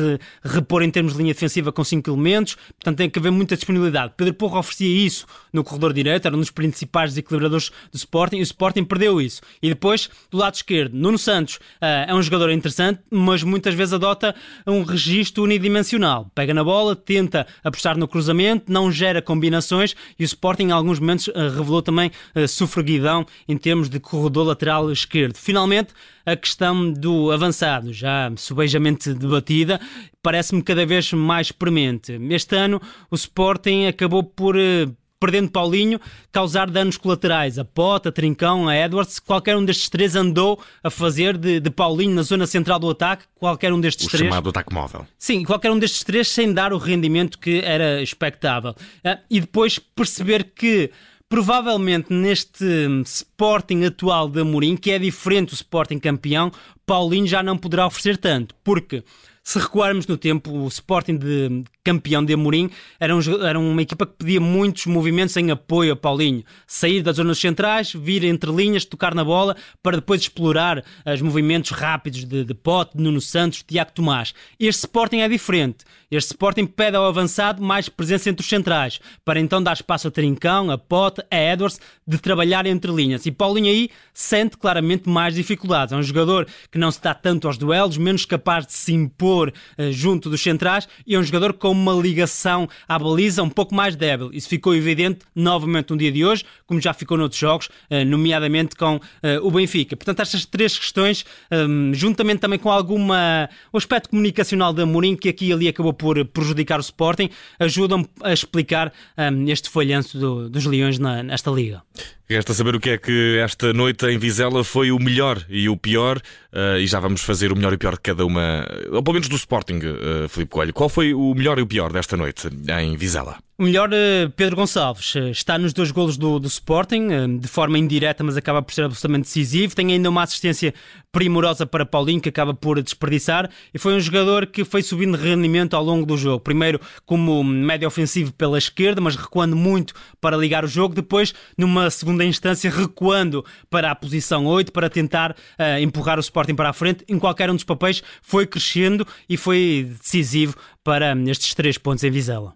repor 0.44 0.82
em 0.82 0.90
termos 0.90 1.14
de 1.14 1.18
linha 1.18 1.32
defensiva 1.32 1.72
com 1.72 1.82
5 1.82 2.08
elementos, 2.10 2.54
portanto 2.54 2.98
tem 2.98 3.08
que 3.08 3.18
haver 3.18 3.32
muita 3.32 3.56
disponibilidade. 3.56 4.12
Pedro 4.16 4.34
Porro 4.34 4.58
oferecia 4.58 5.06
isso 5.06 5.26
no 5.52 5.64
corredor 5.64 5.92
direito, 5.92 6.26
era 6.26 6.36
um 6.36 6.40
dos 6.40 6.50
principais 6.50 7.10
desequilibradores 7.10 7.70
do 7.90 7.96
Sporting 7.96 8.36
e 8.36 8.40
o 8.40 8.42
Sporting 8.42 8.84
perdeu 8.84 9.20
isso. 9.20 9.40
E 9.62 9.68
depois, 9.68 10.10
do 10.30 10.36
lado 10.36 10.54
esquerdo, 10.54 10.94
Nuno 10.94 11.18
Santos 11.18 11.56
uh, 11.56 12.08
é 12.08 12.14
um 12.14 12.22
jogador 12.22 12.50
interessante, 12.50 13.00
mas 13.10 13.42
muitas 13.42 13.74
vezes 13.74 13.94
adota 13.94 14.34
um 14.66 14.82
registro 14.82 15.44
unidimensional. 15.44 16.30
Pega 16.34 16.52
na 16.52 16.62
bola, 16.62 16.94
tenta 16.94 17.46
apostar 17.64 17.96
no 17.96 18.06
cruzamento, 18.06 18.70
não 18.70 18.92
gera 18.92 19.22
combinações 19.22 19.94
e 20.18 20.24
o 20.24 20.26
Sporting 20.26 20.64
em 20.64 20.72
alguns 20.72 20.98
momentos 20.98 21.28
uh, 21.28 21.32
revelou 21.56 21.80
também 21.80 22.10
uh, 22.34 22.46
sofreguidão 22.46 23.24
em 23.48 23.56
termos 23.56 23.88
de 23.88 23.98
corredor 23.98 24.46
lateral 24.46 24.92
esquerdo. 24.92 25.36
Finalmente, 25.36 25.94
a 26.26 26.34
questão 26.34 26.92
do 26.92 27.30
avançado, 27.30 27.92
já 27.92 28.25
subejamente 28.36 29.12
debatida, 29.14 29.80
parece-me 30.22 30.62
cada 30.62 30.84
vez 30.84 31.12
mais 31.12 31.52
premente. 31.52 32.18
Este 32.30 32.56
ano 32.56 32.80
o 33.10 33.14
Sporting 33.14 33.86
acabou 33.86 34.22
por 34.22 34.56
eh, 34.56 34.86
perdendo 35.18 35.50
Paulinho, 35.50 36.00
causar 36.30 36.70
danos 36.70 36.96
colaterais. 36.96 37.58
A 37.58 37.64
Pota, 37.64 38.10
a 38.10 38.12
Trincão, 38.12 38.68
a 38.68 38.76
Edwards, 38.76 39.18
qualquer 39.18 39.56
um 39.56 39.64
destes 39.64 39.88
três 39.88 40.14
andou 40.14 40.60
a 40.82 40.90
fazer 40.90 41.36
de, 41.36 41.60
de 41.60 41.70
Paulinho 41.70 42.14
na 42.14 42.22
zona 42.22 42.46
central 42.46 42.78
do 42.78 42.90
ataque, 42.90 43.24
qualquer 43.34 43.72
um 43.72 43.80
destes 43.80 44.06
o 44.06 44.10
três. 44.10 44.22
O 44.22 44.24
chamado 44.26 44.50
ataque 44.50 44.72
móvel. 44.72 45.06
Sim, 45.18 45.44
qualquer 45.44 45.70
um 45.70 45.78
destes 45.78 46.04
três 46.04 46.28
sem 46.28 46.52
dar 46.52 46.72
o 46.72 46.78
rendimento 46.78 47.38
que 47.38 47.60
era 47.60 48.02
expectável. 48.02 48.70
Uh, 48.70 49.18
e 49.30 49.40
depois 49.40 49.78
perceber 49.78 50.52
que 50.54 50.90
provavelmente 51.28 52.12
neste 52.12 52.64
Sporting 53.04 53.84
atual 53.84 54.28
de 54.28 54.40
Amorim, 54.40 54.76
que 54.76 54.90
é 54.90 54.98
diferente 54.98 55.50
do 55.50 55.54
Sporting 55.54 55.98
campeão, 55.98 56.52
Paulinho 56.84 57.26
já 57.26 57.42
não 57.42 57.58
poderá 57.58 57.86
oferecer 57.86 58.16
tanto, 58.16 58.54
porque 58.62 59.02
se 59.42 59.58
recuarmos 59.58 60.06
no 60.06 60.16
tempo, 60.16 60.50
o 60.50 60.68
Sporting 60.68 61.16
de 61.16 61.64
campeão 61.86 62.24
de 62.24 62.34
Amorim 62.34 62.68
era, 62.98 63.14
um, 63.14 63.20
era 63.44 63.56
uma 63.56 63.80
equipa 63.80 64.04
que 64.04 64.14
pedia 64.14 64.40
muitos 64.40 64.86
movimentos 64.86 65.36
em 65.36 65.52
apoio 65.52 65.92
a 65.92 65.96
Paulinho. 65.96 66.42
Sair 66.66 67.00
das 67.00 67.16
zonas 67.16 67.38
centrais, 67.38 67.92
vir 67.92 68.24
entre 68.24 68.50
linhas, 68.50 68.84
tocar 68.84 69.14
na 69.14 69.22
bola, 69.22 69.56
para 69.80 69.98
depois 69.98 70.20
explorar 70.20 70.82
os 71.06 71.22
movimentos 71.22 71.70
rápidos 71.70 72.24
de, 72.24 72.44
de 72.44 72.54
Pote, 72.54 72.96
de 72.96 73.02
Nuno 73.04 73.20
Santos, 73.20 73.62
Tiago 73.62 73.92
Tomás. 73.92 74.34
Este 74.58 74.80
Sporting 74.80 75.18
é 75.18 75.28
diferente. 75.28 75.84
Este 76.10 76.32
Sporting 76.32 76.66
pede 76.66 76.96
ao 76.96 77.06
avançado 77.06 77.62
mais 77.62 77.88
presença 77.88 78.30
entre 78.30 78.42
os 78.42 78.48
centrais, 78.48 79.00
para 79.24 79.38
então 79.38 79.62
dar 79.62 79.72
espaço 79.72 80.08
a 80.08 80.10
Trincão, 80.10 80.70
a 80.70 80.78
Pote, 80.78 81.22
a 81.30 81.36
Edwards, 81.36 81.80
de 82.06 82.18
trabalhar 82.18 82.66
entre 82.66 82.90
linhas. 82.90 83.26
E 83.26 83.32
Paulinho 83.32 83.68
aí 83.68 83.90
sente 84.12 84.56
claramente 84.56 85.08
mais 85.08 85.34
dificuldades. 85.34 85.92
É 85.92 85.96
um 85.96 86.02
jogador 86.02 86.46
que 86.70 86.78
não 86.78 86.90
se 86.90 87.00
dá 87.00 87.14
tanto 87.14 87.46
aos 87.46 87.58
duelos, 87.58 87.96
menos 87.96 88.24
capaz 88.24 88.66
de 88.66 88.72
se 88.72 88.92
impor 88.92 89.52
uh, 89.78 89.92
junto 89.92 90.30
dos 90.30 90.40
centrais 90.40 90.88
e 91.06 91.14
é 91.14 91.18
um 91.18 91.22
jogador 91.22 91.52
com 91.52 91.74
uma 91.76 91.92
ligação 91.92 92.68
à 92.88 92.98
baliza 92.98 93.42
um 93.42 93.48
pouco 93.48 93.74
mais 93.74 93.94
débil. 93.94 94.30
Isso 94.32 94.48
ficou 94.48 94.74
evidente 94.74 95.20
novamente 95.34 95.90
no 95.90 95.96
dia 95.96 96.10
de 96.10 96.24
hoje, 96.24 96.44
como 96.66 96.80
já 96.80 96.92
ficou 96.92 97.16
noutros 97.16 97.38
jogos, 97.38 97.66
uh, 97.66 98.04
nomeadamente 98.06 98.74
com 98.76 98.96
uh, 98.96 99.00
o 99.42 99.50
Benfica. 99.50 99.96
Portanto, 99.96 100.20
estas 100.20 100.44
três 100.44 100.78
questões, 100.78 101.24
um, 101.52 101.92
juntamente 101.94 102.40
também 102.40 102.58
com 102.58 102.70
alguma 102.70 103.48
o 103.72 103.76
aspecto 103.76 104.10
comunicacional 104.10 104.72
da 104.72 104.86
Mourinho, 104.86 105.16
que 105.16 105.28
aqui 105.28 105.46
e 105.46 105.52
ali 105.52 105.68
acabou 105.68 105.92
por 105.92 106.24
prejudicar 106.26 106.78
o 106.78 106.82
Sporting, 106.82 107.30
ajudam 107.58 108.06
a 108.22 108.32
explicar 108.32 108.92
um, 109.16 109.48
este 109.48 109.68
falhanço 109.68 110.18
do, 110.18 110.48
dos 110.48 110.64
Leões 110.64 110.98
nesta 110.98 111.50
liga. 111.50 111.82
Resta 112.28 112.52
saber 112.52 112.74
o 112.74 112.80
que 112.80 112.90
é 112.90 112.98
que 112.98 113.38
esta 113.38 113.72
noite 113.72 114.04
em 114.06 114.18
Vizela 114.18 114.64
foi 114.64 114.90
o 114.90 114.98
melhor 114.98 115.40
e 115.48 115.68
o 115.68 115.76
pior, 115.76 116.18
uh, 116.18 116.76
e 116.76 116.86
já 116.86 116.98
vamos 116.98 117.22
fazer 117.22 117.52
o 117.52 117.54
melhor 117.54 117.72
e 117.72 117.76
o 117.76 117.78
pior 117.78 117.94
de 117.94 118.00
cada 118.00 118.26
uma, 118.26 118.66
ou 118.90 119.00
pelo 119.00 119.14
menos 119.14 119.28
do 119.28 119.36
Sporting, 119.36 119.78
uh, 119.78 120.28
Filipe 120.28 120.50
Coelho. 120.50 120.72
Qual 120.72 120.88
foi 120.88 121.14
o 121.14 121.32
melhor 121.34 121.56
e 121.60 121.62
o 121.62 121.66
pior 121.68 121.92
desta 121.92 122.16
noite 122.16 122.48
em 122.80 122.96
Vizela? 122.96 123.45
O 123.58 123.62
melhor, 123.62 123.88
eh, 123.90 124.28
Pedro 124.36 124.54
Gonçalves, 124.54 125.16
eh, 125.16 125.30
está 125.30 125.58
nos 125.58 125.72
dois 125.72 125.90
golos 125.90 126.18
do, 126.18 126.38
do, 126.38 126.46
Sporting, 126.46 127.08
eh, 127.10 127.26
de 127.40 127.48
forma 127.48 127.78
indireta, 127.78 128.22
mas 128.22 128.36
acaba 128.36 128.60
por 128.60 128.74
ser 128.74 128.84
absolutamente 128.84 129.22
decisivo. 129.22 129.74
Tem 129.74 129.92
ainda 129.92 130.10
uma 130.10 130.22
assistência 130.24 130.74
primorosa 131.10 131.64
para 131.64 131.86
Paulinho, 131.86 132.20
que 132.20 132.28
acaba 132.28 132.52
por 132.52 132.82
desperdiçar. 132.82 133.48
E 133.72 133.78
foi 133.78 133.94
um 133.94 134.00
jogador 134.00 134.44
que 134.44 134.62
foi 134.62 134.82
subindo 134.82 135.16
de 135.16 135.24
rendimento 135.24 135.74
ao 135.74 135.82
longo 135.82 136.04
do 136.04 136.18
jogo. 136.18 136.40
Primeiro, 136.40 136.78
como 137.06 137.42
médio 137.42 137.88
ofensivo 137.88 138.30
pela 138.30 138.58
esquerda, 138.58 139.00
mas 139.00 139.16
recuando 139.16 139.56
muito 139.56 139.94
para 140.20 140.36
ligar 140.36 140.62
o 140.62 140.68
jogo. 140.68 140.94
Depois, 140.94 141.32
numa 141.56 141.88
segunda 141.88 142.26
instância, 142.26 142.70
recuando 142.70 143.42
para 143.70 143.90
a 143.90 143.94
posição 143.94 144.44
8, 144.44 144.70
para 144.70 144.90
tentar 144.90 145.30
uh, 145.30 145.80
empurrar 145.80 146.18
o 146.18 146.20
Sporting 146.20 146.54
para 146.54 146.68
a 146.68 146.74
frente. 146.74 147.06
Em 147.08 147.18
qualquer 147.18 147.48
um 147.50 147.54
dos 147.54 147.64
papéis, 147.64 148.02
foi 148.20 148.46
crescendo 148.46 149.06
e 149.26 149.38
foi 149.38 149.90
decisivo 149.98 150.54
para 150.84 151.16
estes 151.22 151.54
três 151.54 151.78
pontos 151.78 152.04
em 152.04 152.10
Vizela. 152.10 152.54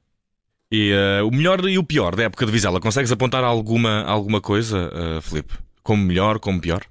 E 0.72 0.92
uh, 0.92 1.26
o 1.26 1.30
melhor 1.32 1.68
e 1.68 1.78
o 1.78 1.82
pior 1.82 2.14
da 2.14 2.24
época 2.24 2.46
de 2.46 2.52
Vizela, 2.52 2.80
consegues 2.80 3.10
apontar 3.10 3.42
alguma, 3.42 4.02
alguma 4.04 4.40
coisa, 4.40 4.88
uh, 4.94 5.20
Filipe? 5.20 5.54
Como 5.82 6.04
melhor, 6.04 6.38
como 6.38 6.60
pior? 6.60 6.84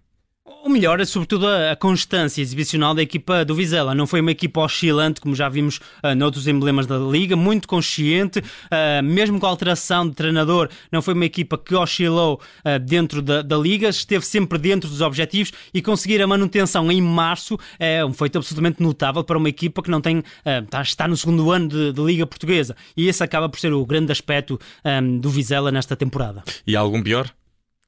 O 0.69 0.71
melhor 0.71 0.99
é 0.99 1.05
sobretudo 1.05 1.47
a, 1.47 1.75
constância 1.75 2.43
exibicional 2.43 2.93
da 2.93 3.01
equipa 3.01 3.43
do 3.43 3.55
Vizela. 3.55 3.95
Não 3.95 4.05
foi 4.05 4.21
uma 4.21 4.29
equipa 4.29 4.61
oscilante, 4.61 5.19
como 5.19 5.33
já 5.33 5.49
vimos 5.49 5.77
uh, 6.03 6.13
noutros 6.15 6.47
emblemas 6.47 6.85
da 6.85 6.95
Liga, 6.95 7.35
muito 7.35 7.67
consciente, 7.67 8.37
uh, 8.37 9.03
mesmo 9.03 9.39
com 9.39 9.47
a 9.47 9.49
alteração 9.49 10.07
de 10.07 10.13
treinador, 10.13 10.69
não 10.91 11.01
foi 11.01 11.15
uma 11.15 11.25
equipa 11.25 11.57
que 11.57 11.73
oscilou 11.73 12.39
uh, 12.63 12.77
dentro 12.77 13.19
da, 13.19 13.41
da, 13.41 13.57
Liga, 13.57 13.89
esteve 13.89 14.23
sempre 14.23 14.59
dentro 14.59 14.87
dos 14.87 15.01
objetivos 15.01 15.51
e 15.73 15.81
conseguir 15.81 16.21
a 16.21 16.27
manutenção 16.27 16.91
em 16.91 17.01
março 17.01 17.57
é 17.79 18.05
um 18.05 18.13
feito 18.13 18.37
absolutamente 18.37 18.79
notável 18.79 19.23
para 19.23 19.39
uma 19.39 19.49
equipa 19.49 19.81
que 19.81 19.89
não 19.89 20.01
tem, 20.01 20.19
uh, 20.19 20.81
está 20.83 21.07
no 21.07 21.17
segundo 21.17 21.49
ano 21.49 21.67
de, 21.67 21.93
de, 21.93 22.01
Liga 22.03 22.27
Portuguesa. 22.27 22.75
E 22.95 23.07
esse 23.07 23.23
acaba 23.23 23.49
por 23.49 23.59
ser 23.59 23.73
o 23.73 23.83
grande 23.87 24.11
aspecto 24.11 24.59
um, 24.85 25.17
do 25.17 25.31
Vizela 25.31 25.71
nesta 25.71 25.95
temporada. 25.95 26.43
E 26.67 26.75
algum 26.75 27.01
pior? 27.01 27.27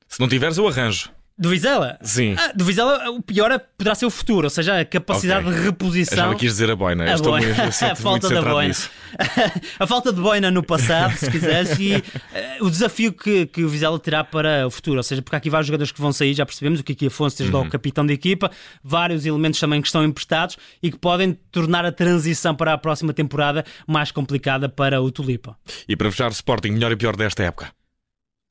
Se 0.07 0.19
não 0.19 0.27
tiveres, 0.27 0.57
eu 0.57 0.67
arranjo. 0.67 1.20
Do 1.41 1.49
Vizela? 1.49 1.97
Sim. 2.03 2.35
Ah, 2.37 2.51
do 2.55 2.63
Vizela, 2.63 3.09
o 3.09 3.19
pior 3.19 3.51
é, 3.51 3.57
poderá 3.57 3.95
ser 3.95 4.05
o 4.05 4.11
futuro, 4.11 4.45
ou 4.45 4.49
seja, 4.51 4.79
a 4.79 4.85
capacidade 4.85 5.47
okay. 5.47 5.59
de 5.59 5.65
reposição. 5.65 6.25
Eu 6.25 6.31
já 6.33 6.37
quis 6.37 6.51
dizer 6.51 6.69
a 6.69 6.75
boina. 6.75 7.11
A, 7.11 7.17
boina. 7.17 7.47
A 7.91 7.95
falta 7.95 8.29
da 8.29 8.43
boina. 8.43 8.75
a 9.79 9.87
falta 9.87 10.13
de 10.13 10.21
boina 10.21 10.51
no 10.51 10.61
passado, 10.61 11.17
se 11.17 11.31
quiseres, 11.31 11.79
e 11.79 11.95
uh, 11.95 12.65
o 12.65 12.69
desafio 12.69 13.11
que, 13.11 13.47
que 13.47 13.63
o 13.63 13.69
Vizela 13.69 13.97
terá 13.97 14.23
para 14.23 14.67
o 14.67 14.69
futuro. 14.69 14.97
Ou 14.97 15.03
seja, 15.03 15.23
porque 15.23 15.35
há 15.35 15.39
aqui 15.39 15.49
vários 15.49 15.65
jogadores 15.65 15.91
que 15.91 15.99
vão 15.99 16.13
sair, 16.13 16.35
já 16.35 16.45
percebemos, 16.45 16.79
o 16.79 16.83
Kiki 16.83 17.07
Afonso, 17.07 17.39
desde 17.39 17.55
uhum. 17.55 17.63
o 17.63 17.69
capitão 17.71 18.05
da 18.05 18.13
equipa, 18.13 18.51
vários 18.83 19.25
elementos 19.25 19.59
também 19.59 19.81
que 19.81 19.87
estão 19.87 20.03
emprestados 20.03 20.59
e 20.83 20.91
que 20.91 20.97
podem 20.99 21.33
tornar 21.51 21.83
a 21.87 21.91
transição 21.91 22.53
para 22.53 22.71
a 22.71 22.77
próxima 22.77 23.13
temporada 23.13 23.65
mais 23.87 24.11
complicada 24.11 24.69
para 24.69 25.01
o 25.01 25.11
Tulipa. 25.11 25.57
E 25.89 25.95
para 25.95 26.11
fechar, 26.11 26.29
Sporting, 26.29 26.69
melhor 26.69 26.91
e 26.91 26.95
pior 26.95 27.15
desta 27.15 27.43
época? 27.43 27.80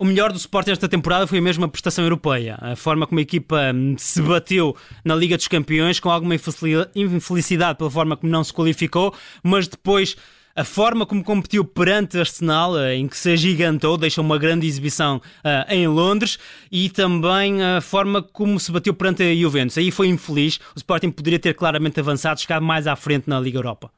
O 0.00 0.04
melhor 0.06 0.32
do 0.32 0.38
Sporting 0.38 0.70
esta 0.70 0.88
temporada 0.88 1.26
foi 1.26 1.38
a 1.38 1.68
prestação 1.68 2.02
europeia. 2.02 2.56
A 2.58 2.74
forma 2.74 3.06
como 3.06 3.18
a 3.18 3.22
equipa 3.22 3.70
hum, 3.74 3.96
se 3.98 4.22
bateu 4.22 4.74
na 5.04 5.14
Liga 5.14 5.36
dos 5.36 5.46
Campeões, 5.46 6.00
com 6.00 6.08
alguma 6.08 6.34
infelicidade 6.34 7.76
pela 7.76 7.90
forma 7.90 8.16
como 8.16 8.32
não 8.32 8.42
se 8.42 8.50
qualificou, 8.50 9.12
mas 9.42 9.68
depois 9.68 10.16
a 10.56 10.64
forma 10.64 11.04
como 11.04 11.22
competiu 11.22 11.66
perante 11.66 12.18
Arsenal, 12.18 12.78
eh, 12.78 12.96
em 12.96 13.06
que 13.06 13.14
se 13.14 13.30
agigantou, 13.32 13.98
deixou 13.98 14.24
uma 14.24 14.38
grande 14.38 14.66
exibição 14.66 15.18
uh, 15.18 15.70
em 15.70 15.86
Londres, 15.86 16.38
e 16.72 16.88
também 16.88 17.62
a 17.62 17.82
forma 17.82 18.22
como 18.22 18.58
se 18.58 18.72
bateu 18.72 18.94
perante 18.94 19.22
a 19.22 19.36
Juventus. 19.36 19.76
Aí 19.76 19.90
foi 19.90 20.08
infeliz. 20.08 20.56
O 20.74 20.78
Sporting 20.78 21.10
poderia 21.10 21.38
ter 21.38 21.52
claramente 21.52 22.00
avançado, 22.00 22.40
chegado 22.40 22.64
mais 22.64 22.86
à 22.86 22.96
frente 22.96 23.28
na 23.28 23.38
Liga 23.38 23.58
Europa. 23.58 23.90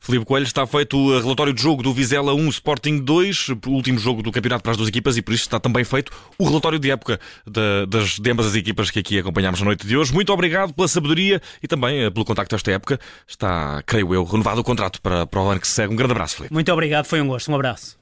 Filipe 0.00 0.24
Coelho, 0.24 0.44
está 0.44 0.66
feito 0.66 0.96
o 0.96 1.20
relatório 1.20 1.52
de 1.52 1.62
jogo 1.62 1.82
do 1.82 1.92
Vizela 1.92 2.34
1 2.34 2.48
Sporting 2.48 2.98
2, 2.98 3.48
o 3.50 3.70
último 3.70 3.98
jogo 3.98 4.22
do 4.22 4.32
campeonato 4.32 4.62
para 4.62 4.72
as 4.72 4.76
duas 4.76 4.88
equipas, 4.88 5.16
e 5.16 5.22
por 5.22 5.34
isso 5.34 5.42
está 5.42 5.60
também 5.60 5.84
feito 5.84 6.10
o 6.38 6.44
relatório 6.44 6.78
de 6.78 6.90
época 6.90 7.20
de, 7.46 7.86
das, 7.86 8.18
de 8.18 8.30
ambas 8.30 8.46
as 8.46 8.54
equipas 8.54 8.90
que 8.90 8.98
aqui 8.98 9.18
acompanhámos 9.18 9.60
na 9.60 9.66
noite 9.66 9.86
de 9.86 9.96
hoje. 9.96 10.12
Muito 10.12 10.32
obrigado 10.32 10.72
pela 10.72 10.88
sabedoria 10.88 11.40
e 11.62 11.68
também 11.68 12.04
eh, 12.04 12.10
pelo 12.10 12.24
contacto 12.24 12.56
esta 12.56 12.72
época. 12.72 12.98
Está, 13.28 13.82
creio 13.84 14.14
eu, 14.14 14.24
renovado 14.24 14.60
o 14.60 14.64
contrato 14.64 15.00
para, 15.02 15.26
para 15.26 15.40
o 15.40 15.48
ano 15.48 15.60
que 15.60 15.68
se 15.68 15.74
segue. 15.74 15.92
Um 15.92 15.96
grande 15.96 16.12
abraço, 16.12 16.36
Filipe. 16.36 16.52
Muito 16.52 16.72
obrigado, 16.72 17.04
foi 17.04 17.20
um 17.20 17.28
gosto. 17.28 17.52
Um 17.52 17.54
abraço. 17.54 17.98